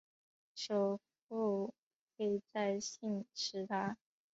[0.55, 1.75] 首府
[2.17, 3.97] 位在兴实达。